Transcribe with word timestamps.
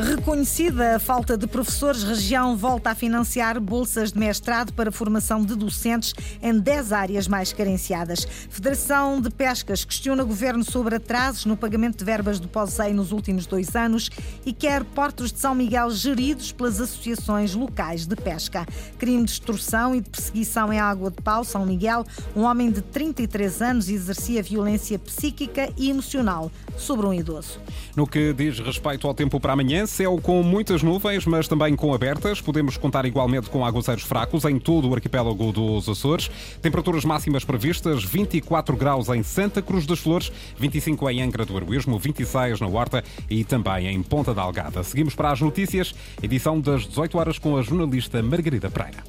Reconhecida 0.00 0.96
a 0.96 0.98
falta 0.98 1.36
de 1.36 1.46
professores, 1.46 2.02
região 2.02 2.56
volta 2.56 2.90
a 2.90 2.94
financiar 2.94 3.60
bolsas 3.60 4.12
de 4.12 4.18
mestrado 4.18 4.72
para 4.72 4.90
formação 4.90 5.44
de 5.44 5.54
docentes 5.54 6.14
em 6.42 6.58
10 6.58 6.92
áreas 6.92 7.28
mais 7.28 7.52
carenciadas. 7.52 8.26
Federação 8.48 9.20
de 9.20 9.28
Pescas 9.28 9.84
questiona 9.84 10.22
o 10.22 10.26
governo 10.26 10.64
sobre 10.64 10.96
atrasos 10.96 11.44
no 11.44 11.54
pagamento 11.54 11.98
de 11.98 12.04
verbas 12.04 12.40
do 12.40 12.48
POSEI 12.48 12.94
nos 12.94 13.12
últimos 13.12 13.44
dois 13.44 13.76
anos 13.76 14.08
e 14.46 14.54
quer 14.54 14.84
portos 14.84 15.30
de 15.30 15.38
São 15.38 15.54
Miguel 15.54 15.90
geridos 15.90 16.50
pelas 16.50 16.80
associações 16.80 17.54
locais 17.54 18.06
de 18.06 18.16
pesca. 18.16 18.66
Crime 18.98 19.24
de 19.24 19.32
extorsão 19.32 19.94
e 19.94 20.00
de 20.00 20.08
perseguição 20.08 20.72
em 20.72 20.80
Água 20.80 21.10
de 21.10 21.20
Pau, 21.20 21.44
São 21.44 21.66
Miguel, 21.66 22.06
um 22.34 22.44
homem 22.44 22.70
de 22.70 22.80
33 22.80 23.60
anos 23.60 23.90
exercia 23.90 24.42
violência 24.42 24.98
psíquica 24.98 25.70
e 25.76 25.90
emocional 25.90 26.50
sobre 26.78 27.06
um 27.06 27.12
idoso. 27.12 27.60
No 27.94 28.06
que 28.06 28.32
diz 28.32 28.58
respeito 28.60 29.06
ao 29.06 29.12
tempo 29.12 29.38
para 29.38 29.52
amanhã, 29.52 29.89
céu 29.90 30.18
com 30.22 30.42
muitas 30.42 30.82
nuvens, 30.82 31.26
mas 31.26 31.48
também 31.48 31.74
com 31.74 31.92
abertas. 31.92 32.40
Podemos 32.40 32.76
contar 32.76 33.04
igualmente 33.04 33.50
com 33.50 33.64
aguaceiros 33.64 34.04
fracos 34.04 34.44
em 34.44 34.58
todo 34.58 34.88
o 34.88 34.94
arquipélago 34.94 35.52
dos 35.52 35.88
Açores. 35.88 36.30
Temperaturas 36.62 37.04
máximas 37.04 37.44
previstas: 37.44 38.04
24 38.04 38.76
graus 38.76 39.08
em 39.08 39.22
Santa 39.22 39.60
Cruz 39.60 39.86
das 39.86 39.98
Flores, 39.98 40.30
25 40.56 41.10
em 41.10 41.22
Angra 41.22 41.44
do 41.44 41.56
Heroísmo, 41.56 41.98
26 41.98 42.60
na 42.60 42.68
Horta 42.68 43.04
e 43.28 43.44
também 43.44 43.88
em 43.88 44.02
Ponta 44.02 44.32
da 44.32 44.42
Algada. 44.42 44.82
Seguimos 44.84 45.14
para 45.14 45.32
as 45.32 45.40
notícias, 45.40 45.94
edição 46.22 46.60
das 46.60 46.86
18 46.86 47.18
horas 47.18 47.38
com 47.38 47.56
a 47.56 47.62
jornalista 47.62 48.22
Margarida 48.22 48.70
Pereira. 48.70 49.02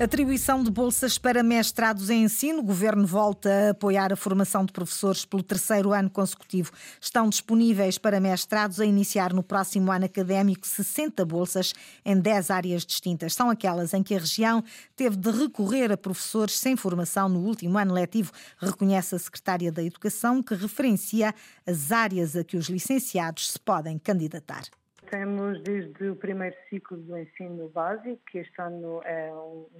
Atribuição 0.00 0.62
de 0.62 0.70
bolsas 0.70 1.18
para 1.18 1.42
mestrados 1.42 2.08
em 2.08 2.22
ensino. 2.22 2.60
O 2.60 2.62
governo 2.62 3.04
volta 3.04 3.50
a 3.50 3.70
apoiar 3.70 4.12
a 4.12 4.16
formação 4.16 4.64
de 4.64 4.72
professores 4.72 5.24
pelo 5.24 5.42
terceiro 5.42 5.92
ano 5.92 6.08
consecutivo. 6.08 6.70
Estão 7.00 7.28
disponíveis 7.28 7.98
para 7.98 8.20
mestrados 8.20 8.78
a 8.78 8.86
iniciar 8.86 9.32
no 9.32 9.42
próximo 9.42 9.90
ano 9.90 10.04
académico 10.04 10.68
60 10.68 11.24
bolsas 11.24 11.72
em 12.04 12.16
10 12.16 12.48
áreas 12.48 12.86
distintas. 12.86 13.34
São 13.34 13.50
aquelas 13.50 13.92
em 13.92 14.04
que 14.04 14.14
a 14.14 14.20
região 14.20 14.62
teve 14.94 15.16
de 15.16 15.32
recorrer 15.32 15.90
a 15.90 15.96
professores 15.96 16.56
sem 16.56 16.76
formação 16.76 17.28
no 17.28 17.40
último 17.40 17.76
ano 17.76 17.92
letivo, 17.92 18.30
reconhece 18.56 19.16
a 19.16 19.18
secretária 19.18 19.72
da 19.72 19.82
Educação, 19.82 20.40
que 20.44 20.54
referencia 20.54 21.34
as 21.66 21.90
áreas 21.90 22.36
a 22.36 22.44
que 22.44 22.56
os 22.56 22.68
licenciados 22.68 23.50
se 23.50 23.58
podem 23.58 23.98
candidatar. 23.98 24.62
Temos 25.10 25.62
desde 25.62 26.10
o 26.10 26.16
primeiro 26.16 26.54
ciclo 26.68 26.98
do 26.98 27.16
ensino 27.16 27.68
básico, 27.70 28.20
que 28.30 28.38
este 28.38 28.60
ano 28.60 29.00
é 29.04 29.32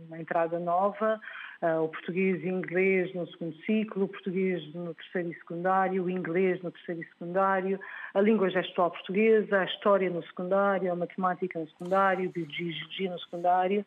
uma 0.07 0.19
entrada 0.19 0.59
nova, 0.59 1.21
uh, 1.61 1.83
o 1.83 1.89
português 1.89 2.43
e 2.43 2.49
inglês 2.49 3.15
no 3.15 3.27
segundo 3.27 3.55
ciclo, 3.65 4.05
o 4.05 4.09
português 4.09 4.63
no 4.75 4.95
terceiro 4.95 5.31
e 5.31 5.35
secundário, 5.35 6.05
o 6.05 6.11
inglês 6.11 6.63
no 6.63 6.71
terceiro 6.71 7.03
e 7.03 7.09
secundário, 7.09 7.79
a 8.15 8.21
língua 8.23 8.49
gestual 8.49 8.91
portuguesa, 8.91 9.61
a 9.61 9.65
história 9.67 10.09
no 10.09 10.23
secundário, 10.23 10.91
a 10.91 10.97
matemática 10.97 11.59
no 11.59 11.69
secundário, 11.69 12.29
a 12.29 12.33
biologia 12.33 13.11
no 13.11 13.19
secundário, 13.21 13.85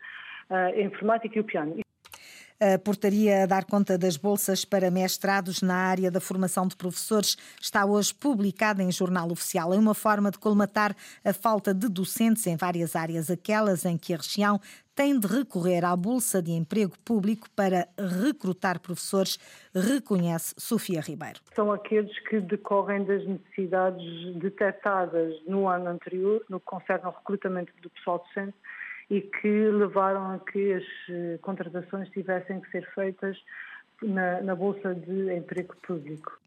uh, 0.49 0.53
a 0.53 0.81
informática 0.81 1.37
e 1.37 1.41
o 1.41 1.43
piano. 1.43 1.81
A 2.63 2.77
portaria 2.77 3.41
a 3.41 3.45
dar 3.47 3.65
conta 3.65 3.97
das 3.97 4.17
bolsas 4.17 4.63
para 4.63 4.91
mestrados 4.91 5.63
na 5.63 5.73
área 5.73 6.11
da 6.11 6.21
formação 6.21 6.67
de 6.67 6.75
professores 6.75 7.35
está 7.59 7.83
hoje 7.87 8.13
publicada 8.13 8.83
em 8.83 8.91
jornal 8.91 9.31
oficial. 9.31 9.73
É 9.73 9.77
uma 9.79 9.95
forma 9.95 10.29
de 10.29 10.37
colmatar 10.37 10.95
a 11.25 11.33
falta 11.33 11.73
de 11.73 11.89
docentes 11.89 12.45
em 12.45 12.55
várias 12.55 12.95
áreas, 12.95 13.31
aquelas 13.31 13.83
em 13.83 13.97
que 13.97 14.13
a 14.13 14.17
região 14.17 14.61
tem 14.93 15.19
de 15.19 15.25
recorrer 15.25 15.83
à 15.83 15.95
Bolsa 15.95 16.39
de 16.39 16.51
Emprego 16.51 16.93
Público 17.03 17.49
para 17.55 17.87
recrutar 17.97 18.79
professores, 18.79 19.39
reconhece 19.73 20.53
Sofia 20.55 21.01
Ribeiro. 21.01 21.39
São 21.55 21.71
aqueles 21.71 22.15
que 22.29 22.39
decorrem 22.41 23.03
das 23.05 23.25
necessidades 23.25 24.35
detectadas 24.35 25.33
no 25.47 25.67
ano 25.67 25.87
anterior, 25.87 26.45
no 26.47 26.59
que 26.59 26.65
concerne 26.67 27.05
ao 27.05 27.13
recrutamento 27.13 27.73
do 27.81 27.89
pessoal 27.89 28.19
docente, 28.19 28.53
e 29.11 29.19
que 29.19 29.69
levaram 29.69 30.31
a 30.31 30.39
que 30.39 30.71
as 30.71 30.85
eh, 31.09 31.37
contratações 31.41 32.09
tivessem 32.11 32.61
que 32.61 32.71
ser 32.71 32.89
feitas 32.95 33.37
na, 34.01 34.41
na 34.41 34.55
Bolsa 34.55 34.95
de 34.95 35.33
Emprego 35.35 35.75
Público. 35.85 36.39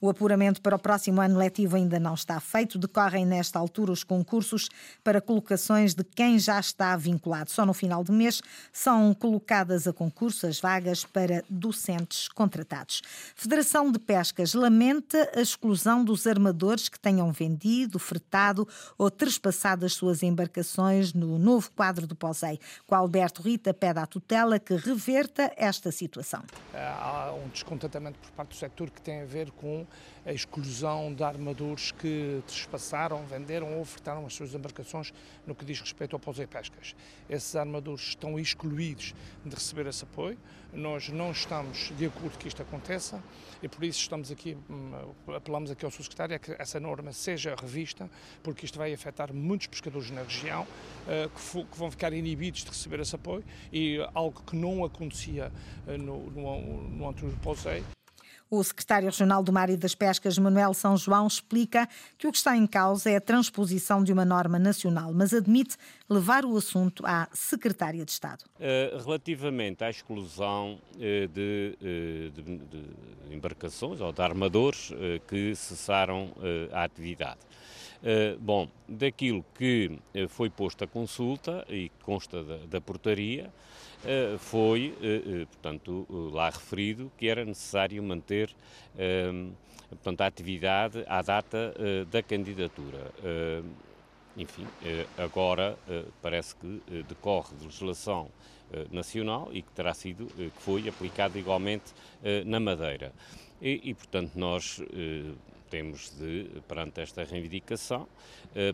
O 0.00 0.08
apuramento 0.08 0.62
para 0.62 0.76
o 0.76 0.78
próximo 0.78 1.20
ano 1.20 1.38
letivo 1.38 1.76
ainda 1.76 1.98
não 1.98 2.14
está 2.14 2.38
feito. 2.38 2.78
Decorrem 2.78 3.26
nesta 3.26 3.58
altura 3.58 3.90
os 3.90 4.04
concursos 4.04 4.68
para 5.02 5.20
colocações 5.20 5.94
de 5.94 6.04
quem 6.04 6.38
já 6.38 6.60
está 6.60 6.96
vinculado. 6.96 7.50
Só 7.50 7.66
no 7.66 7.74
final 7.74 8.04
do 8.04 8.12
mês 8.12 8.40
são 8.72 9.12
colocadas 9.12 9.88
a 9.88 9.92
concurso 9.92 10.46
as 10.46 10.60
vagas 10.60 11.04
para 11.04 11.42
docentes 11.50 12.28
contratados. 12.28 13.02
Federação 13.34 13.90
de 13.90 13.98
Pescas 13.98 14.54
lamenta 14.54 15.30
a 15.34 15.40
exclusão 15.40 16.04
dos 16.04 16.26
armadores 16.26 16.88
que 16.88 16.98
tenham 16.98 17.32
vendido, 17.32 17.98
fretado 17.98 18.68
ou 18.96 19.10
trespassado 19.10 19.84
as 19.84 19.94
suas 19.94 20.22
embarcações 20.22 21.12
no 21.12 21.38
novo 21.38 21.70
quadro 21.72 22.06
do 22.06 22.14
POSEI. 22.14 22.60
Com 22.86 22.94
Alberto 22.94 23.42
Rita 23.42 23.74
pede 23.74 23.98
à 23.98 24.06
tutela 24.06 24.58
que 24.58 24.74
reverta 24.76 25.52
esta 25.56 25.90
situação. 25.90 26.42
Há 26.72 27.32
um 27.32 27.48
descontentamento 27.48 28.18
por 28.20 28.30
parte 28.30 28.50
do 28.50 28.56
setor 28.56 28.90
que 28.90 29.00
tem 29.00 29.22
a 29.22 29.24
ver 29.24 29.50
com 29.60 29.86
a 30.24 30.32
exclusão 30.32 31.12
de 31.14 31.22
armadores 31.22 31.90
que 31.92 32.42
trespassaram, 32.46 33.24
venderam 33.26 33.74
ou 33.74 33.80
ofertaram 33.80 34.26
as 34.26 34.34
suas 34.34 34.54
embarcações 34.54 35.12
no 35.46 35.54
que 35.54 35.64
diz 35.64 35.80
respeito 35.80 36.14
ao 36.14 36.20
pouso 36.20 36.42
e 36.42 36.46
pescas. 36.46 36.94
Esses 37.28 37.54
armadores 37.56 38.08
estão 38.08 38.38
excluídos 38.38 39.14
de 39.44 39.54
receber 39.54 39.86
esse 39.86 40.04
apoio. 40.04 40.38
Nós 40.72 41.08
não 41.08 41.30
estamos 41.30 41.92
de 41.96 42.06
acordo 42.06 42.36
que 42.36 42.46
isto 42.46 42.60
aconteça 42.60 43.22
e 43.62 43.68
por 43.68 43.82
isso 43.84 44.00
estamos 44.00 44.30
aqui, 44.30 44.56
hum, 44.68 44.92
apelamos 45.34 45.70
aqui 45.70 45.84
ao 45.84 45.90
Sr. 45.90 46.02
Secretário 46.02 46.36
a 46.36 46.38
que 46.38 46.54
essa 46.58 46.78
norma 46.78 47.12
seja 47.12 47.54
revista, 47.58 48.08
porque 48.42 48.66
isto 48.66 48.78
vai 48.78 48.92
afetar 48.92 49.32
muitos 49.32 49.66
pescadores 49.66 50.10
na 50.10 50.22
região 50.22 50.66
eh, 51.06 51.28
que 51.34 51.78
vão 51.78 51.90
ficar 51.90 52.12
inibidos 52.12 52.64
de 52.64 52.68
receber 52.68 53.00
esse 53.00 53.14
apoio 53.14 53.42
e 53.72 53.98
algo 54.14 54.42
que 54.42 54.54
não 54.54 54.84
acontecia 54.84 55.50
eh, 55.86 55.96
no, 55.96 56.30
no, 56.30 56.82
no 56.82 57.08
anterior. 57.08 57.28
O 58.50 58.64
secretário 58.64 59.06
regional 59.06 59.42
do 59.42 59.52
Mar 59.52 59.68
e 59.68 59.76
das 59.76 59.94
Pescas, 59.94 60.38
Manuel 60.38 60.72
São 60.72 60.96
João, 60.96 61.26
explica 61.26 61.86
que 62.16 62.26
o 62.26 62.32
que 62.32 62.38
está 62.38 62.56
em 62.56 62.66
causa 62.66 63.10
é 63.10 63.16
a 63.16 63.20
transposição 63.20 64.02
de 64.02 64.10
uma 64.10 64.24
norma 64.24 64.58
nacional, 64.58 65.12
mas 65.12 65.34
admite 65.34 65.76
levar 66.08 66.46
o 66.46 66.56
assunto 66.56 67.04
à 67.06 67.28
secretária 67.32 68.02
de 68.04 68.10
Estado. 68.10 68.44
Uh, 68.56 69.02
relativamente 69.04 69.84
à 69.84 69.90
exclusão 69.90 70.80
uh, 70.94 71.28
de, 71.28 71.76
uh, 71.80 72.30
de, 72.30 72.58
de, 72.58 73.34
embarcações 73.34 74.00
ou 74.00 74.10
de 74.12 74.22
armadores 74.22 74.90
que 75.28 75.54
cessaram 75.54 76.32
a 76.72 76.84
atividade. 76.84 77.38
Bom, 78.38 78.68
daquilo 78.88 79.44
que 79.54 79.98
foi 80.28 80.48
posto 80.48 80.84
à 80.84 80.86
consulta 80.86 81.64
e 81.68 81.90
consta 82.02 82.42
da, 82.42 82.56
da 82.66 82.80
portaria, 82.80 83.52
eh, 84.04 84.36
foi, 84.38 84.94
eh, 85.02 85.22
eh, 85.42 85.46
portanto, 85.46 86.06
lá 86.32 86.50
referido 86.50 87.10
que 87.18 87.26
era 87.28 87.44
necessário 87.44 88.02
manter 88.02 88.54
portanto, 89.88 90.20
a 90.20 90.26
atividade 90.26 91.04
à 91.06 91.22
data 91.22 91.74
da 92.10 92.22
candidatura. 92.22 93.10
Enfim, 94.36 94.66
agora 95.16 95.78
parece 96.20 96.54
que 96.56 96.82
decorre 97.08 97.56
de 97.56 97.64
legislação 97.64 98.28
nacional 98.90 99.48
e 99.52 99.62
que 99.62 99.70
terá 99.72 99.94
sido, 99.94 100.26
que 100.26 100.62
foi 100.62 100.88
aplicada 100.88 101.38
igualmente 101.38 101.94
na 102.44 102.60
Madeira. 102.60 103.12
E, 103.62 103.80
e 103.84 103.94
portanto, 103.94 104.32
nós 104.34 104.82
temos 105.68 106.10
de, 106.18 106.48
perante 106.66 107.00
esta 107.00 107.24
reivindicação, 107.24 108.08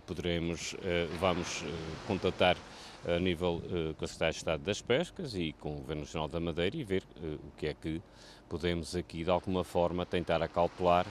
poderemos, 0.07 0.75
vamos 1.21 1.65
contatar 2.07 2.57
a 3.07 3.19
nível 3.19 3.61
com 3.99 4.05
a 4.05 4.09
Secretaria 4.09 4.33
de 4.33 4.39
Estado 4.39 4.63
das 4.63 4.81
Pescas 4.81 5.35
e 5.35 5.53
com 5.53 5.75
o 5.75 5.81
Governo 5.81 6.03
Nacional 6.03 6.29
da 6.29 6.41
Madeira 6.41 6.77
e 6.77 6.85
ver 6.85 7.03
o 7.23 7.51
que 7.57 7.67
é 7.67 7.75
que 7.75 8.01
podemos 8.49 8.95
aqui, 8.97 9.25
de 9.25 9.31
alguma 9.31 9.65
forma, 9.65 10.07
tentar 10.07 10.43
acautelar 10.43 11.07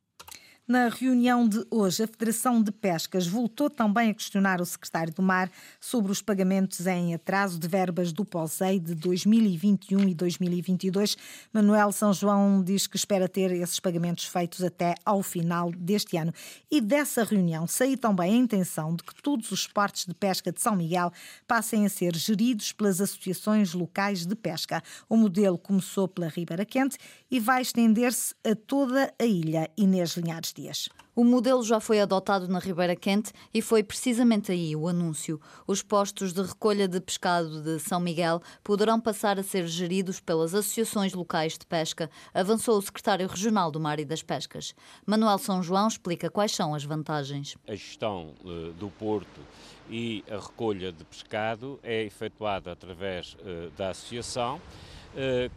na 0.65 0.88
reunião 0.88 1.45
de 1.45 1.62
hoje, 1.69 2.04
a 2.04 2.07
Federação 2.07 2.63
de 2.63 2.71
Pescas 2.71 3.27
voltou 3.27 3.69
também 3.69 4.10
a 4.10 4.13
questionar 4.13 4.62
o 4.62 4.65
secretário 4.65 5.13
do 5.13 5.21
Mar 5.21 5.51
sobre 5.77 6.10
os 6.10 6.21
pagamentos 6.21 6.88
em 6.88 7.13
atraso 7.13 7.60
de 7.60 7.68
verbas 7.68 8.13
do 8.13 8.24
POSEI 8.24 8.80
de 8.80 8.95
2021 8.95 10.07
e 10.07 10.15
2022. 10.15 11.18
Manuel 11.51 11.92
São 11.92 12.13
João 12.13 12.63
diz 12.63 12.88
que 12.88 12.95
espera 12.95 13.27
ter 13.27 13.51
esses 13.51 13.77
pagamentos 13.77 14.24
feitos 14.24 14.63
até 14.63 14.95
ao 15.06 15.21
final 15.21 15.69
deste 15.69 16.15
ano. 16.15 16.33
E 16.71 16.80
dessa 16.80 17.25
reunião 17.25 17.68
saiu 17.68 17.98
também 17.98 18.33
a 18.33 18.38
intenção 18.38 18.95
de 18.95 19.04
que 19.04 19.21
todos 19.21 19.51
os 19.51 19.68
portos 19.68 20.06
de 20.06 20.13
pesca 20.13 20.50
de 20.50 20.62
São 20.62 20.77
Miguel 20.77 21.12
passem 21.45 21.86
a 21.86 21.89
ser 21.89 22.15
geridos 22.15 22.71
pelas 22.71 23.01
associações 23.01 23.74
locais 23.74 24.25
de 24.25 24.33
pesca. 24.33 24.81
O 25.10 25.18
modelo 25.18 25.57
começou 25.57 26.07
pela 26.07 26.30
Ribeira 26.30 26.63
Quente 26.63 26.98
e 27.30 27.38
vai 27.38 27.62
estender-se 27.62 28.33
a 28.45 28.56
toda 28.56 29.13
a 29.19 29.25
ilha. 29.25 29.69
Inês 29.75 30.15
Linhares 30.15 30.53
dias. 30.54 30.90
O 31.16 31.24
modelo 31.24 31.64
já 31.64 31.80
foi 31.80 32.00
adotado 32.00 32.48
na 32.48 32.60
Ribeira 32.60 32.96
Quente 32.96 33.32
e 33.54 33.62
foi 33.62 33.84
precisamente 33.84 34.52
aí 34.52 34.76
o 34.76 34.88
anúncio. 34.88 35.40
Os 35.68 35.84
postos 35.84 36.34
de 36.34 36.42
recolha 36.42 36.88
de 36.88 37.00
pescado 37.00 37.62
de 37.62 37.80
São 37.80 38.00
Miguel 38.00 38.42
poderão 38.64 39.00
passar 39.00 39.38
a 39.38 39.44
ser 39.44 39.68
geridos 39.68 40.20
pelas 40.20 40.56
associações 40.56 41.14
locais 41.14 41.58
de 41.58 41.66
pesca, 41.66 42.10
avançou 42.34 42.78
o 42.78 42.82
secretário 42.82 43.28
regional 43.28 43.70
do 43.70 43.80
Mar 43.80 44.00
e 44.00 44.06
das 44.06 44.24
Pescas. 44.24 44.74
Manuel 45.06 45.38
São 45.38 45.62
João 45.62 45.88
explica 45.88 46.30
quais 46.30 46.52
são 46.52 46.74
as 46.74 46.84
vantagens. 46.84 47.56
A 47.68 47.76
gestão 47.76 48.34
uh, 48.44 48.74
do 48.74 48.90
porto 48.90 49.42
e 49.90 50.24
a 50.30 50.40
recolha 50.40 50.92
de 50.92 51.04
pescado 51.04 51.80
é 51.84 52.04
efetuada 52.04 52.72
através 52.72 53.36
uh, 53.36 53.70
da 53.78 53.90
associação, 53.90 54.60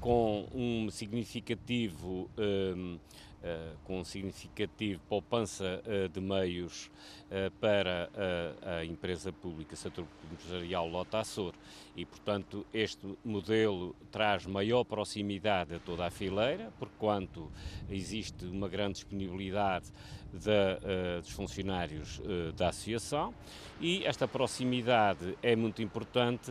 com 0.00 0.46
um 0.54 0.90
significativo 0.90 2.28
eh, 3.46 3.74
com 3.84 4.02
significativo 4.02 5.00
poupança 5.08 5.80
uh, 5.86 6.08
de 6.08 6.20
meios 6.20 6.90
para 7.60 8.10
a 8.62 8.84
empresa 8.84 9.32
pública 9.32 9.76
setor 9.76 10.04
empresarial 10.32 10.88
Lota 10.88 11.20
Açor. 11.20 11.54
E, 11.96 12.04
portanto, 12.04 12.66
este 12.72 13.06
modelo 13.24 13.94
traz 14.10 14.46
maior 14.46 14.84
proximidade 14.84 15.74
a 15.74 15.78
toda 15.78 16.06
a 16.06 16.10
fileira, 16.10 16.72
porquanto 16.78 17.50
existe 17.88 18.44
uma 18.46 18.68
grande 18.68 18.94
disponibilidade 18.94 19.92
da, 20.44 21.20
dos 21.20 21.30
funcionários 21.30 22.20
da 22.56 22.68
associação 22.68 23.34
e 23.80 24.04
esta 24.06 24.26
proximidade 24.26 25.36
é 25.42 25.54
muito 25.54 25.82
importante 25.82 26.50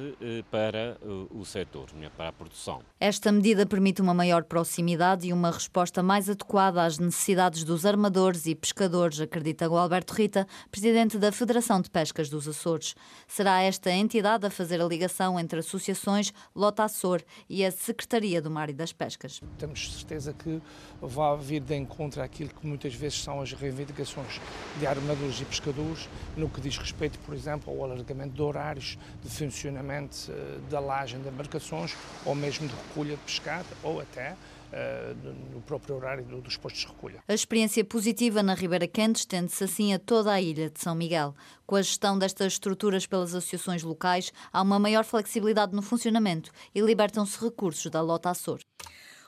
para 0.52 0.98
o 1.32 1.44
setor, 1.44 1.92
né, 1.94 2.10
para 2.16 2.30
a 2.30 2.34
produção. 2.34 2.82
Esta 3.00 3.32
medida 3.32 3.66
permite 3.66 4.02
uma 4.02 4.14
maior 4.14 4.44
proximidade 4.44 5.28
e 5.28 5.34
uma 5.34 5.52
resposta 5.52 6.04
mais 6.04 6.30
adequada 6.30 6.84
às 6.84 7.00
necessidades 7.00 7.64
dos 7.64 7.86
armadores 7.86 8.46
e 8.46 8.54
pescadores, 8.54 9.20
acredita 9.20 9.70
o 9.70 9.78
Alberto 9.78 10.14
Rita, 10.14 10.48
presidente 10.70 11.18
da 11.18 11.32
Federação 11.32 11.82
de 11.82 11.90
Pescas 11.90 12.30
dos 12.30 12.48
Açores. 12.48 12.96
Será 13.28 13.62
esta 13.62 13.92
entidade 13.92 14.46
a 14.46 14.50
fazer 14.50 14.80
a 14.80 14.86
ligação 14.86 15.40
entre 15.40 15.60
associações 15.60 16.32
Lota 16.56 16.84
Açor 16.84 17.22
e 17.50 17.66
a 17.66 17.72
Secretaria 17.72 18.42
do 18.42 18.52
Mar 18.52 18.70
e 18.70 18.74
das 18.74 18.94
Pescas. 18.94 19.42
Temos 19.58 19.94
certeza 19.94 20.34
que 20.34 20.62
vai 21.02 21.38
vir 21.38 21.62
de 21.62 21.76
encontro 21.76 22.22
àquilo 22.22 22.50
que 22.50 22.68
muitas 22.68 22.94
vezes 22.94 23.22
são 23.22 23.42
as 23.42 23.52
reivindicações 23.52 23.75
de 24.80 24.88
armadores 24.88 25.42
e 25.42 25.46
pescadores, 25.46 26.10
no 26.36 26.50
que 26.50 26.62
diz 26.62 26.78
respeito, 26.78 27.20
por 27.20 27.36
exemplo, 27.36 27.74
ao 27.74 27.84
alargamento 27.84 28.34
de 28.34 28.42
horários 28.42 28.98
de 29.24 29.30
funcionamento 29.30 30.16
eh, 30.30 30.60
da 30.70 30.80
laje 30.80 31.18
de 31.18 31.28
embarcações, 31.28 31.96
ou 32.26 32.34
mesmo 32.36 32.68
de 32.68 32.74
recolha 32.74 33.16
de 33.16 33.22
pescado, 33.22 33.68
ou 33.84 34.00
até 34.00 34.36
uh, 34.76 35.54
no 35.54 35.62
próprio 35.62 35.96
horário 35.96 36.24
dos 36.24 36.58
postos 36.58 36.82
de 36.82 36.88
recolha. 36.88 37.24
A 37.28 37.34
experiência 37.34 37.84
positiva 37.84 38.44
na 38.44 38.54
Ribeira 38.54 38.88
Quente 38.88 39.20
estende-se 39.20 39.64
assim 39.64 39.94
a 39.94 40.00
toda 40.00 40.32
a 40.32 40.42
ilha 40.42 40.70
de 40.70 40.80
São 40.80 40.96
Miguel. 40.96 41.36
Com 41.66 41.76
a 41.76 41.82
gestão 41.82 42.18
destas 42.18 42.54
estruturas 42.54 43.06
pelas 43.06 43.34
associações 43.34 43.84
locais, 43.84 44.32
há 44.52 44.62
uma 44.62 44.80
maior 44.80 45.04
flexibilidade 45.04 45.74
no 45.74 45.82
funcionamento 45.82 46.52
e 46.74 46.82
libertam-se 46.82 47.44
recursos 47.44 47.90
da 47.90 48.02
Lota 48.02 48.30
Açor. 48.30 48.60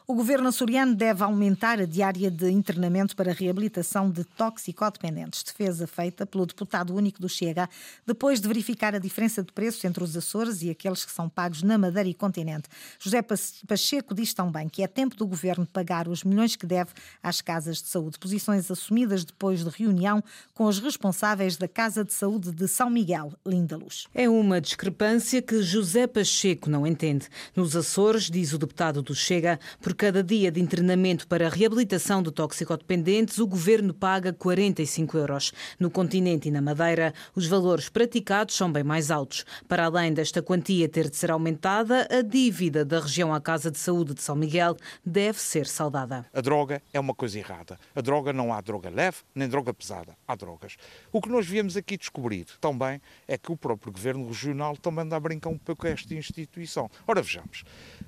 O 0.10 0.16
governo 0.16 0.48
açoriano 0.48 0.96
deve 0.96 1.22
aumentar 1.22 1.82
a 1.82 1.86
diária 1.86 2.32
de 2.32 2.50
internamento 2.50 3.14
para 3.14 3.34
reabilitação 3.34 4.10
de 4.10 4.24
toxicodependentes. 4.24 5.44
Defesa 5.44 5.86
feita 5.86 6.26
pelo 6.26 6.46
deputado 6.46 6.96
único 6.96 7.20
do 7.20 7.28
Chega, 7.28 7.70
depois 8.06 8.40
de 8.40 8.48
verificar 8.48 8.96
a 8.96 9.00
diferença 9.00 9.44
de 9.44 9.52
preços 9.52 9.84
entre 9.84 10.02
os 10.02 10.16
Açores 10.16 10.62
e 10.62 10.70
aqueles 10.70 11.04
que 11.04 11.12
são 11.12 11.28
pagos 11.28 11.62
na 11.62 11.78
Madeira 11.78 12.08
e 12.08 12.14
continente. 12.14 12.70
José 12.98 13.22
Pacheco 13.68 14.16
diz 14.16 14.34
também 14.34 14.70
que 14.70 14.82
é 14.82 14.88
tempo 14.88 15.14
do 15.14 15.28
governo 15.28 15.66
pagar 15.66 16.08
os 16.08 16.24
milhões 16.24 16.56
que 16.56 16.66
deve 16.66 16.92
às 17.22 17.42
casas 17.42 17.82
de 17.82 17.90
saúde. 17.90 18.18
Posições 18.18 18.72
assumidas 18.72 19.26
depois 19.26 19.62
de 19.62 19.70
reunião 19.70 20.24
com 20.54 20.68
os 20.68 20.80
responsáveis 20.80 21.58
da 21.58 21.68
Casa 21.68 22.06
de 22.06 22.14
Saúde 22.14 22.54
de 22.54 22.66
São 22.70 22.90
Miguel, 22.90 23.34
Linda 23.46 23.76
Luz. 23.76 24.08
É 24.16 24.30
uma 24.30 24.62
discrepância 24.62 25.42
que 25.42 25.62
José 25.62 26.08
Pacheco 26.08 26.70
não 26.70 26.88
entende. 26.88 27.28
Nos 27.54 27.76
Açores, 27.76 28.32
diz 28.32 28.54
o 28.54 28.58
deputado 28.58 29.02
do 29.02 29.14
Chega, 29.14 29.60
por 29.82 29.97
cada 29.98 30.24
dia 30.24 30.52
de 30.52 30.62
internamento 30.62 31.28
para 31.28 31.50
reabilitação 31.50 32.22
de 32.22 32.32
toxicodependentes, 32.32 33.40
o 33.40 33.48
governo 33.48 33.96
paga 33.96 34.32
45 34.32 35.18
euros. 35.18 35.52
No 35.80 35.90
continente 35.90 36.48
e 36.48 36.52
na 36.52 36.62
Madeira, 36.62 37.16
os 37.34 37.48
valores 37.48 37.90
praticados 37.90 38.56
são 38.56 38.72
bem 38.72 38.84
mais 38.84 39.10
altos. 39.10 39.44
Para 39.68 39.86
além 39.86 40.14
desta 40.14 40.40
quantia 40.40 40.88
ter 40.88 41.10
de 41.10 41.18
ser 41.18 41.32
aumentada, 41.32 42.08
a 42.12 42.22
dívida 42.22 42.86
da 42.86 43.00
região 43.00 43.34
à 43.34 43.42
Casa 43.42 43.72
de 43.72 43.80
Saúde 43.80 44.14
de 44.14 44.22
São 44.22 44.36
Miguel 44.36 44.78
deve 45.04 45.40
ser 45.40 45.66
saldada. 45.66 46.28
A 46.32 46.42
droga 46.42 46.80
é 46.94 47.00
uma 47.00 47.16
coisa 47.16 47.40
errada. 47.40 47.80
A 47.96 48.02
droga 48.02 48.32
não 48.32 48.54
há 48.54 48.62
droga 48.62 48.92
leve 48.92 49.18
nem 49.34 49.50
droga 49.50 49.74
pesada. 49.74 50.16
Há 50.28 50.36
drogas. 50.36 50.78
O 51.12 51.20
que 51.20 51.30
nós 51.30 51.48
viemos 51.48 51.76
aqui 51.76 51.98
descobrir 51.98 52.46
também 52.62 53.02
é 53.28 53.36
que 53.36 53.52
o 53.52 53.58
próprio 53.58 53.92
governo 53.92 54.28
regional 54.28 54.78
também 54.78 55.06
anda 55.06 55.16
a 55.16 55.20
brincar 55.20 55.50
um 55.50 55.58
pouco 55.58 55.82
com 55.82 55.88
esta 55.88 56.14
instituição. 56.14 56.88
Ora, 57.08 57.24
vejamos. 57.24 57.64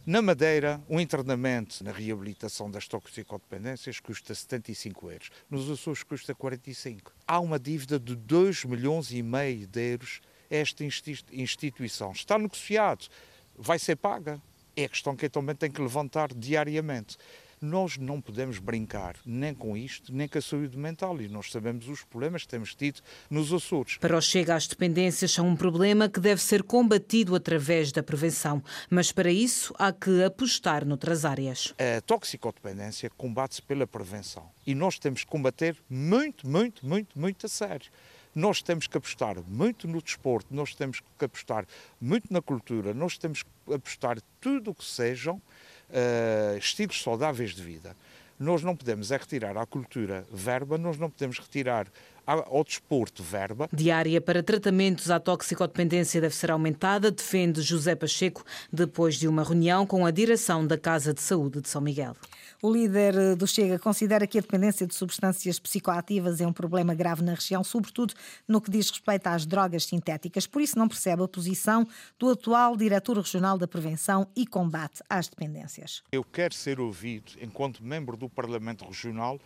Na 0.05 0.21
Madeira, 0.21 0.79
um 0.87 0.99
internamento 0.99 1.78
na 1.83 1.91
reabilitação 1.91 2.69
das 2.69 2.87
toxicodependências 2.87 3.99
custa 3.99 4.33
75 4.33 5.11
euros. 5.11 5.29
Nos 5.49 5.69
Açores 5.69 6.03
custa 6.03 6.33
45. 6.35 7.13
Há 7.27 7.39
uma 7.39 7.59
dívida 7.59 7.99
de 7.99 8.15
2 8.15 8.65
milhões 8.65 9.11
e 9.11 9.21
meio 9.21 9.67
de 9.67 9.91
euros 9.91 10.21
esta 10.49 10.83
instituição. 10.83 12.11
Está 12.11 12.37
negociado. 12.37 13.07
Vai 13.55 13.77
ser 13.77 13.95
paga. 13.95 14.41
É 14.75 14.85
a 14.85 14.89
questão 14.89 15.15
que 15.15 15.25
eu 15.25 15.29
também 15.29 15.55
tenho 15.55 15.73
que 15.73 15.81
levantar 15.81 16.33
diariamente. 16.33 17.17
Nós 17.61 17.97
não 17.97 18.21
podemos 18.21 18.57
brincar 18.57 19.15
nem 19.25 19.53
com 19.53 19.75
isto, 19.75 20.13
nem 20.13 20.27
com 20.27 20.37
a 20.37 20.41
saúde 20.41 20.77
mental 20.77 21.21
e 21.21 21.27
nós 21.27 21.51
sabemos 21.51 21.87
os 21.87 22.03
problemas 22.03 22.43
que 22.43 22.47
temos 22.47 22.73
tido 22.73 23.01
nos 23.29 23.51
Açores. 23.51 23.97
Para 23.97 24.17
o 24.17 24.21
Chega, 24.21 24.55
as 24.55 24.67
dependências 24.67 25.31
são 25.31 25.47
um 25.47 25.55
problema 25.55 26.07
que 26.07 26.19
deve 26.19 26.41
ser 26.41 26.63
combatido 26.63 27.35
através 27.35 27.91
da 27.91 28.01
prevenção, 28.01 28.63
mas 28.89 29.11
para 29.11 29.31
isso 29.31 29.73
há 29.77 29.91
que 29.91 30.23
apostar 30.23 30.85
noutras 30.85 31.25
áreas. 31.25 31.73
A 31.77 32.01
toxicodependência 32.01 33.09
combate-se 33.09 33.61
pela 33.61 33.85
prevenção 33.85 34.49
e 34.65 34.73
nós 34.73 34.97
temos 34.97 35.23
que 35.23 35.29
combater 35.29 35.75
muito, 35.89 36.47
muito, 36.47 36.85
muito, 36.85 37.19
muito 37.19 37.45
a 37.45 37.49
sério 37.49 37.91
nós 38.33 38.61
temos 38.61 38.87
que 38.87 38.97
apostar 38.97 39.35
muito 39.47 39.87
no 39.87 40.01
desporto, 40.01 40.53
nós 40.53 40.75
temos 40.75 41.01
que 41.17 41.25
apostar 41.25 41.65
muito 41.99 42.31
na 42.31 42.41
cultura, 42.41 42.93
nós 42.93 43.17
temos 43.17 43.43
que 43.43 43.73
apostar 43.73 44.17
tudo 44.39 44.71
o 44.71 44.75
que 44.75 44.85
sejam 44.85 45.41
uh, 45.89 46.57
estilos 46.57 47.01
saudáveis 47.01 47.51
de 47.51 47.61
vida. 47.61 47.95
Nós 48.39 48.63
não 48.63 48.75
podemos 48.75 49.11
é 49.11 49.17
retirar 49.17 49.57
à 49.57 49.65
cultura 49.65 50.25
verba, 50.31 50.77
nós 50.77 50.97
não 50.97 51.09
podemos 51.09 51.37
retirar 51.39 51.87
ao 52.25 52.63
desporto 52.63 53.23
verba. 53.23 53.69
Diária 53.71 54.19
para 54.21 54.43
tratamentos 54.43 55.09
à 55.09 55.19
toxicodependência 55.19 56.21
deve 56.21 56.35
ser 56.35 56.51
aumentada, 56.51 57.11
defende 57.11 57.61
José 57.61 57.95
Pacheco, 57.95 58.43
depois 58.71 59.15
de 59.15 59.27
uma 59.27 59.43
reunião 59.43 59.85
com 59.85 60.05
a 60.05 60.11
direção 60.11 60.65
da 60.65 60.77
Casa 60.77 61.13
de 61.13 61.21
Saúde 61.21 61.61
de 61.61 61.69
São 61.69 61.81
Miguel. 61.81 62.15
O 62.61 62.69
líder 62.69 63.37
do 63.37 63.47
Chega 63.47 63.79
considera 63.79 64.27
que 64.27 64.37
a 64.37 64.41
dependência 64.41 64.85
de 64.85 64.93
substâncias 64.93 65.57
psicoativas 65.59 66.41
é 66.41 66.47
um 66.47 66.51
problema 66.51 66.93
grave 66.93 67.23
na 67.23 67.33
região, 67.33 67.63
sobretudo 67.63 68.13
no 68.45 68.59
que 68.59 68.69
diz 68.69 68.89
respeito 68.89 69.27
às 69.27 69.45
drogas 69.45 69.85
sintéticas. 69.85 70.45
Por 70.45 70.61
isso, 70.61 70.77
não 70.77 70.89
percebe 70.89 71.23
a 71.23 71.27
posição 71.27 71.87
do 72.17 72.29
atual 72.29 72.75
diretor 72.75 73.17
regional 73.17 73.57
da 73.57 73.65
Prevenção 73.65 74.27
e 74.35 74.45
Combate 74.45 75.01
às 75.09 75.29
Dependências. 75.29 76.03
Eu 76.11 76.23
quero 76.23 76.53
ser 76.53 76.81
ouvido, 76.81 77.31
enquanto 77.41 77.81
membro 77.81 78.17
do 78.17 78.27
Parlamento 78.27 78.83
Regional, 78.83 79.39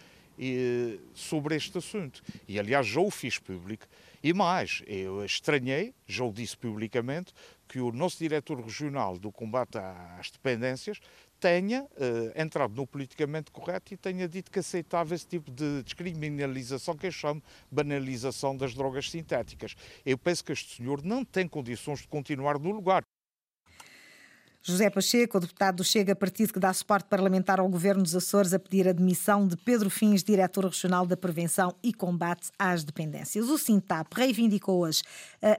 sobre 1.13 1.55
este 1.55 1.77
assunto. 1.77 2.21
E, 2.47 2.59
aliás, 2.59 2.87
já 2.87 2.99
o 3.01 3.11
fiz 3.11 3.37
público. 3.37 3.85
E 4.23 4.33
mais, 4.33 4.81
eu 4.87 5.23
estranhei, 5.25 5.93
já 6.07 6.23
o 6.23 6.31
disse 6.31 6.57
publicamente, 6.57 7.33
que 7.67 7.79
o 7.79 7.91
nosso 7.91 8.19
diretor 8.19 8.59
regional 8.61 9.17
do 9.17 9.31
combate 9.31 9.77
às 9.77 10.31
dependências 10.31 10.99
tenha 11.39 11.83
uh, 11.83 12.41
entrado 12.41 12.73
no 12.73 12.87
politicamente 12.87 13.51
correto 13.51 13.93
e 13.93 13.97
tenha 13.97 14.29
dito 14.29 14.49
que 14.49 14.59
aceitava 14.59 15.13
esse 15.13 15.27
tipo 15.27 15.51
de 15.51 15.83
descriminalização 15.83 16.95
que 16.95 17.07
eu 17.07 17.11
chamo 17.11 17.43
banalização 17.69 18.55
das 18.55 18.73
drogas 18.73 19.09
sintéticas. 19.09 19.75
Eu 20.05 20.17
penso 20.17 20.45
que 20.45 20.53
este 20.53 20.77
senhor 20.77 21.03
não 21.03 21.25
tem 21.25 21.45
condições 21.45 21.99
de 21.99 22.07
continuar 22.07 22.57
no 22.57 22.71
lugar. 22.71 23.03
José 24.65 24.89
Pacheco, 24.89 25.35
o 25.37 25.41
deputado 25.41 25.75
do 25.75 25.83
Chega, 25.83 26.15
partido 26.15 26.53
que 26.53 26.59
dá 26.59 26.71
suporte 26.71 27.09
parlamentar 27.09 27.59
ao 27.59 27.67
governo 27.67 28.01
dos 28.01 28.15
Açores, 28.15 28.53
a 28.53 28.59
pedir 28.59 28.87
a 28.87 28.93
demissão 28.93 29.45
de 29.45 29.57
Pedro 29.57 29.89
Fins, 29.89 30.23
diretor 30.23 30.63
regional 30.63 31.05
da 31.05 31.17
Prevenção 31.17 31.75
e 31.83 31.91
Combate 31.91 32.49
às 32.57 32.81
Dependências. 32.81 33.49
O 33.49 33.57
Sintap 33.57 34.07
reivindicou 34.15 34.79
hoje 34.79 35.03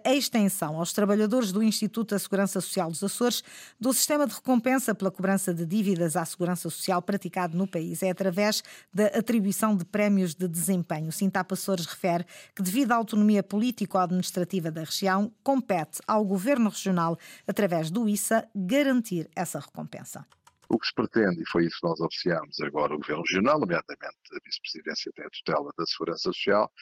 a 0.03 0.15
extensão 0.15 0.79
aos 0.79 0.95
trabalhadores 0.95 1.53
do 1.53 1.63
Instituto 1.63 2.15
da 2.15 2.19
Segurança 2.19 2.63
Social 2.63 2.91
dos 2.91 3.05
Açores 3.05 3.45
do 3.79 3.93
sistema 3.93 4.27
de 4.27 4.33
recompensa 4.33 4.95
pela 4.95 5.11
cobrança 5.11 5.53
de 5.53 5.67
dívidas 5.67 6.17
à 6.17 6.25
Segurança 6.25 6.71
Social 6.71 7.03
praticado 7.03 7.59
no 7.59 7.67
país. 7.67 8.03
É 8.03 8.09
através 8.09 8.63
da 8.91 9.09
atribuição 9.09 9.77
de 9.77 9.85
prémios 9.85 10.35
de 10.35 10.49
desempenho. 10.49 11.09
O 11.09 11.13
Sintap 11.13 11.53
Açores 11.53 11.85
refere 11.85 12.25
que, 12.55 12.63
devido 12.63 12.93
à 12.93 12.95
autonomia 12.95 13.43
político-administrativa 13.43 14.71
da 14.71 14.83
região, 14.83 15.31
compete 15.43 16.01
ao 16.09 16.25
governo 16.25 16.71
regional, 16.71 17.19
através 17.47 17.91
do 17.91 18.09
ISA, 18.09 18.49
garantir 18.57 18.94
garantir 18.95 19.29
essa 19.35 19.59
recompensa. 19.59 20.27
O 20.67 20.79
que 20.79 20.87
se 20.87 20.95
pretende, 20.95 21.43
e 21.43 21.49
foi 21.51 21.67
isso 21.67 21.77
que 21.79 21.87
nós 21.87 22.01
oficiamos 22.01 22.59
agora 22.61 22.95
o 22.95 22.99
Governo 22.99 23.23
Regional, 23.23 23.61
nomeadamente 23.61 24.17
a 24.33 24.39
Vice-Presidência 24.43 25.13
tem 25.15 25.27
a 25.27 25.31
tutela 25.31 25.71
da 25.77 25.85
Segurança 25.85 26.23
Social, 26.23 26.73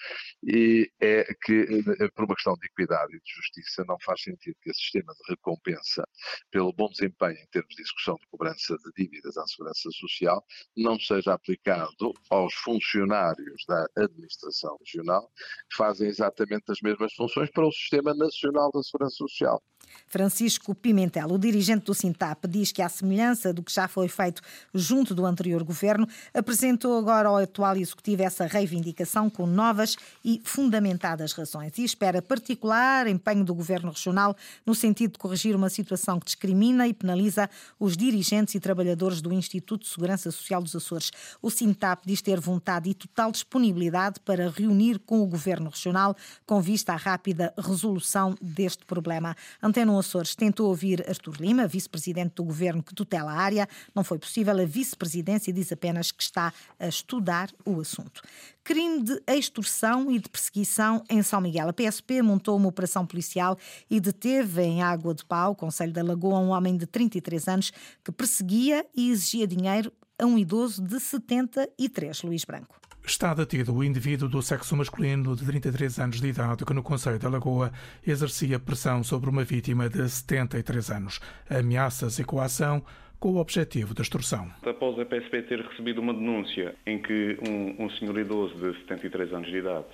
e 0.40 0.88
é 1.00 1.24
que, 1.44 1.82
eh, 1.98 2.08
por 2.14 2.24
uma 2.24 2.34
questão 2.36 2.54
de 2.54 2.66
equidade 2.66 3.16
e 3.16 3.20
de 3.20 3.34
justiça, 3.34 3.84
não 3.88 3.96
faz 4.04 4.22
sentido 4.22 4.56
que 4.62 4.70
esse 4.70 4.80
sistema 4.80 5.12
de 5.12 5.32
recompensa 5.34 6.04
pelo 6.50 6.72
bom 6.72 6.88
desempenho 6.90 7.36
em 7.36 7.46
termos 7.50 7.74
de 7.74 7.82
execução 7.82 8.14
de 8.14 8.26
cobrança 8.28 8.76
de 8.76 9.04
dívidas 9.04 9.36
à 9.36 9.44
Segurança 9.48 9.90
Social 9.90 10.44
não 10.76 10.98
seja 11.00 11.34
aplicado 11.34 12.14
aos 12.30 12.54
funcionários 12.54 13.64
da 13.66 13.84
Administração 13.96 14.78
Regional, 14.78 15.28
que 15.68 15.76
fazem 15.76 16.08
exatamente 16.08 16.70
as 16.70 16.80
mesmas 16.80 17.12
funções 17.14 17.50
para 17.50 17.66
o 17.66 17.72
Sistema 17.72 18.14
Nacional 18.14 18.70
da 18.70 18.80
Segurança 18.80 19.16
Social. 19.16 19.60
Francisco 20.08 20.74
Pimentel, 20.74 21.28
o 21.28 21.38
dirigente 21.38 21.86
do 21.86 21.94
Sintap, 21.94 22.46
diz 22.46 22.70
que, 22.70 22.82
à 22.82 22.88
semelhança 22.88 23.52
do 23.52 23.62
que 23.62 23.72
já 23.72 23.88
foi 23.88 24.08
feito 24.08 24.42
junto 24.74 25.14
do 25.14 25.24
anterior 25.24 25.62
governo, 25.64 26.06
apresentou 26.34 26.98
agora 26.98 27.28
ao 27.28 27.38
atual 27.38 27.76
executivo 27.76 28.22
essa 28.22 28.46
reivindicação 28.46 29.30
com 29.30 29.46
novas 29.46 29.96
e 30.24 30.40
fundamentadas 30.44 31.32
razões 31.32 31.78
e 31.78 31.84
espera 31.84 32.20
particular 32.20 33.06
empenho 33.06 33.44
do 33.44 33.54
governo 33.54 33.90
regional 33.90 34.36
no 34.66 34.74
sentido 34.74 35.12
de 35.12 35.18
corrigir 35.18 35.56
uma 35.56 35.70
situação 35.70 36.20
que 36.20 36.26
discrimina 36.26 36.86
e 36.86 36.92
penaliza 36.92 37.48
os 37.80 37.96
dirigentes 37.96 38.54
e 38.54 38.60
trabalhadores 38.60 39.22
do 39.22 39.32
Instituto 39.32 39.82
de 39.82 39.88
Segurança 39.88 40.30
Social 40.30 40.62
dos 40.62 40.76
Açores. 40.76 41.10
O 41.40 41.50
Sintap 41.50 42.02
diz 42.04 42.20
ter 42.20 42.38
vontade 42.38 42.90
e 42.90 42.94
total 42.94 43.32
disponibilidade 43.32 44.20
para 44.20 44.50
reunir 44.50 44.98
com 44.98 45.22
o 45.22 45.26
governo 45.26 45.70
regional 45.70 46.14
com 46.44 46.60
vista 46.60 46.92
à 46.92 46.96
rápida 46.96 47.52
resolução 47.56 48.34
deste 48.40 48.84
problema. 48.84 49.34
Antena 49.72 49.98
Açores 49.98 50.34
tentou 50.34 50.68
ouvir 50.68 51.02
Artur 51.08 51.34
Lima, 51.40 51.66
vice-presidente 51.66 52.34
do 52.34 52.44
governo 52.44 52.82
que 52.82 52.94
tutela 52.94 53.32
a 53.32 53.36
área. 53.36 53.66
Não 53.94 54.04
foi 54.04 54.18
possível. 54.18 54.52
A 54.52 54.66
vice-presidência 54.66 55.50
diz 55.50 55.72
apenas 55.72 56.12
que 56.12 56.22
está 56.22 56.52
a 56.78 56.86
estudar 56.88 57.48
o 57.64 57.80
assunto. 57.80 58.20
Crime 58.62 59.02
de 59.02 59.22
extorsão 59.26 60.10
e 60.10 60.18
de 60.18 60.28
perseguição 60.28 61.02
em 61.08 61.22
São 61.22 61.40
Miguel. 61.40 61.70
A 61.70 61.72
PSP 61.72 62.20
montou 62.20 62.54
uma 62.58 62.68
operação 62.68 63.06
policial 63.06 63.56
e 63.88 63.98
deteve 63.98 64.60
em 64.60 64.82
Água 64.82 65.14
de 65.14 65.24
Pau, 65.24 65.56
Conselho 65.56 65.90
da 65.94 66.02
Lagoa, 66.02 66.38
um 66.38 66.50
homem 66.50 66.76
de 66.76 66.86
33 66.86 67.48
anos 67.48 67.72
que 68.04 68.12
perseguia 68.12 68.84
e 68.94 69.10
exigia 69.10 69.46
dinheiro 69.46 69.90
a 70.18 70.26
um 70.26 70.36
idoso 70.36 70.82
de 70.82 71.00
73, 71.00 72.22
Luís 72.24 72.44
Branco. 72.44 72.81
Está 73.04 73.34
detido 73.34 73.74
o 73.74 73.82
indivíduo 73.82 74.28
do 74.28 74.40
sexo 74.40 74.76
masculino 74.76 75.34
de 75.34 75.44
33 75.44 75.98
anos 75.98 76.20
de 76.20 76.28
idade 76.28 76.64
que 76.64 76.72
no 76.72 76.84
Conselho 76.84 77.18
da 77.18 77.28
Lagoa 77.28 77.72
exercia 78.06 78.60
pressão 78.60 79.02
sobre 79.02 79.28
uma 79.28 79.42
vítima 79.42 79.88
de 79.88 80.08
73 80.08 80.90
anos. 80.90 81.20
Ameaças 81.50 82.20
e 82.20 82.24
coação 82.24 82.80
com 83.18 83.32
o 83.32 83.36
objetivo 83.38 83.92
de 83.92 84.02
extorsão. 84.02 84.48
Após 84.64 84.98
a 85.00 85.04
PSP 85.04 85.42
ter 85.42 85.60
recebido 85.60 86.00
uma 86.00 86.14
denúncia 86.14 86.76
em 86.86 87.02
que 87.02 87.38
um, 87.46 87.84
um 87.84 87.90
senhor 87.90 88.16
idoso 88.16 88.54
de 88.54 88.78
73 88.82 89.32
anos 89.32 89.48
de 89.48 89.56
idade 89.56 89.86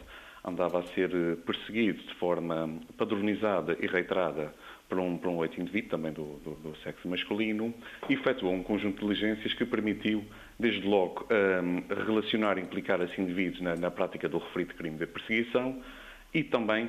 andava 0.44 0.80
a 0.80 0.82
ser 0.88 1.10
perseguido 1.46 2.02
de 2.02 2.14
forma 2.16 2.78
padronizada 2.98 3.74
e 3.80 3.86
reiterada 3.86 4.52
por 4.88 4.98
um, 4.98 5.18
por 5.18 5.28
um 5.28 5.44
indivíduo, 5.44 5.90
também 5.90 6.12
do, 6.12 6.40
do, 6.44 6.54
do, 6.54 6.76
sexo 6.78 7.06
masculino, 7.08 7.74
efetuou 8.08 8.54
um 8.54 8.62
conjunto 8.62 8.94
de 8.94 9.00
diligências 9.00 9.52
que 9.52 9.64
permitiu, 9.64 10.24
desde 10.58 10.86
logo, 10.86 11.26
um, 11.30 12.04
relacionar 12.06 12.58
e 12.58 12.62
implicar 12.62 13.00
esse 13.02 13.20
indivíduo 13.20 13.62
na, 13.62 13.76
na 13.76 13.90
prática 13.90 14.28
do 14.28 14.38
referido 14.38 14.74
crime 14.74 14.96
de 14.96 15.06
perseguição 15.06 15.82
e 16.32 16.42
também 16.42 16.88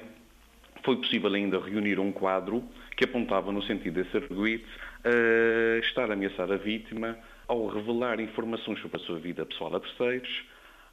foi 0.84 0.96
possível 0.98 1.34
ainda 1.34 1.60
reunir 1.60 2.00
um 2.00 2.12
quadro 2.12 2.64
que 2.96 3.04
apontava 3.04 3.52
no 3.52 3.62
sentido 3.64 4.02
desse 4.02 4.16
arguído 4.16 4.64
uh, 4.64 5.80
estar 5.80 6.10
a 6.10 6.14
ameaçar 6.14 6.52
a 6.52 6.56
vítima 6.56 7.18
ao 7.48 7.68
revelar 7.68 8.20
informações 8.20 8.80
sobre 8.80 8.98
a 8.98 9.00
sua 9.02 9.20
vida 9.20 9.46
pessoal 9.46 9.76
a 9.76 9.80
terceiros, 9.80 10.46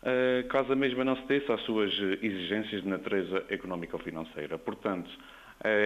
uh, 0.02 0.48
caso 0.48 0.72
a 0.72 0.76
mesma 0.76 1.04
não 1.04 1.16
se 1.16 1.26
desse 1.26 1.50
às 1.52 1.60
suas 1.62 1.92
exigências 2.22 2.82
de 2.82 2.88
natureza 2.88 3.44
económica 3.48 3.96
ou 3.96 4.02
financeira. 4.02 4.58
Portanto, 4.58 5.10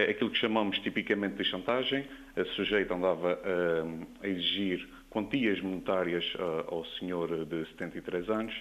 aquilo 0.09 0.29
que 0.29 0.37
chamamos 0.37 0.77
tipicamente 0.79 1.35
de 1.35 1.43
chantagem, 1.43 2.05
a 2.35 2.45
sujeito 2.55 2.93
andava 2.93 3.33
uh, 3.33 4.07
a 4.21 4.27
exigir 4.27 4.87
quantias 5.09 5.59
monetárias 5.61 6.25
ao 6.67 6.85
senhor 6.85 7.45
de 7.45 7.65
73 7.71 8.29
anos, 8.29 8.53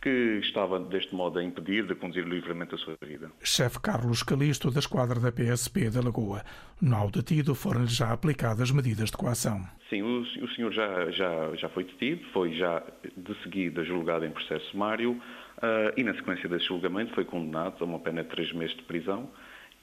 que 0.00 0.38
estava 0.40 0.78
deste 0.78 1.14
modo 1.14 1.38
a 1.38 1.44
impedir 1.44 1.84
de 1.84 1.94
conduzir 1.94 2.24
livremente 2.24 2.74
a 2.74 2.78
sua 2.78 2.96
vida. 3.02 3.30
Chefe 3.42 3.80
Carlos 3.80 4.22
Calisto, 4.22 4.70
da 4.70 4.78
esquadra 4.78 5.18
da 5.18 5.32
PSP 5.32 5.90
da 5.90 6.00
Lagoa. 6.00 6.44
No 6.80 7.10
detido 7.10 7.54
foram-lhe 7.54 7.88
já 7.88 8.12
aplicadas 8.12 8.70
medidas 8.70 9.10
de 9.10 9.16
coação. 9.16 9.60
Sim, 9.90 10.02
o, 10.02 10.20
o 10.20 10.48
senhor 10.54 10.72
já, 10.72 11.10
já, 11.10 11.54
já 11.56 11.68
foi 11.70 11.84
detido, 11.84 12.24
foi 12.32 12.54
já 12.54 12.82
de 13.16 13.34
seguida 13.42 13.82
julgado 13.84 14.24
em 14.24 14.30
processo 14.30 14.70
sumário 14.70 15.12
uh, 15.12 15.92
e 15.96 16.04
na 16.04 16.14
sequência 16.14 16.48
desse 16.48 16.66
julgamento 16.66 17.12
foi 17.14 17.24
condenado 17.24 17.76
a 17.80 17.84
uma 17.84 17.98
pena 17.98 18.22
de 18.22 18.28
três 18.28 18.52
meses 18.52 18.76
de 18.76 18.82
prisão 18.82 19.28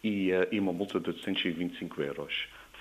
e, 0.06 0.32
uh, 0.32 0.48
e 0.52 0.60
uma 0.60 0.72
multa 0.72 1.00
de 1.00 1.10
825 1.10 2.02
euros. 2.04 2.32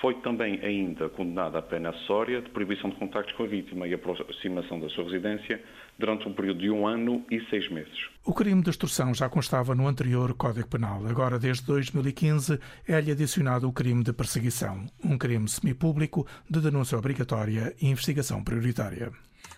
Foi 0.01 0.15
também 0.17 0.61
ainda 0.63 1.09
condenado 1.09 1.57
à 1.57 1.63
pena 1.63 1.89
acessória 1.89 2.43
de 2.43 2.51
proibição 2.51 2.91
de 2.91 2.97
contactos 2.97 3.35
com 3.35 3.45
a 3.45 3.47
vítima 3.47 3.89
e 3.89 3.95
aproximação 3.95 4.79
da 4.79 4.89
sua 4.91 5.05
residência 5.05 5.63
durante 5.99 6.29
um 6.29 6.35
período 6.35 6.61
de 6.61 6.71
um 6.71 6.87
ano 6.87 7.25
e 7.31 7.41
seis 7.49 7.71
meses. 7.71 8.09
O 8.23 8.35
crime 8.35 8.61
de 8.61 8.69
extorsão 8.69 9.15
já 9.15 9.29
constava 9.31 9.75
no 9.75 9.87
anterior 9.87 10.35
Código 10.35 10.69
Penal. 10.69 11.07
Agora, 11.07 11.39
desde 11.39 11.65
2015, 11.65 12.59
é-lhe 12.87 13.13
adicionado 13.13 13.67
o 13.67 13.73
crime 13.73 14.03
de 14.03 14.13
perseguição, 14.13 14.85
um 15.03 15.17
crime 15.17 15.49
semipúblico 15.49 16.27
de 16.51 16.61
denúncia 16.61 16.99
obrigatória 16.99 17.75
e 17.81 17.87
investigação 17.87 18.45
prioritária. 18.45 19.11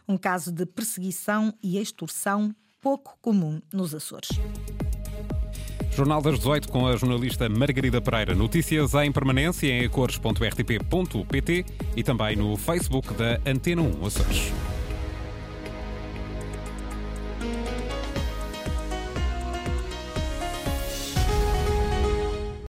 Um 0.07 0.17
caso 0.17 0.53
de 0.53 0.65
perseguição 0.67 1.53
e 1.61 1.79
extorsão 1.79 2.55
pouco 2.81 3.19
comum 3.21 3.61
nos 3.73 3.95
Açores. 3.95 4.29
Jornal 5.97 6.21
das 6.21 6.37
18 6.38 6.69
com 6.69 6.87
a 6.87 6.95
jornalista 6.95 7.49
Margarida 7.49 8.03
Pereira. 8.03 8.35
Notícias 8.35 8.93
em 8.93 9.11
permanência 9.11 9.67
em 9.67 9.87
acores.rtp.pt 9.87 11.65
e 11.97 12.03
também 12.03 12.37
no 12.37 12.55
Facebook 12.59 13.15
da 13.15 13.41
Antena 13.47 13.81
1 13.81 14.05
Açores. 14.05 14.53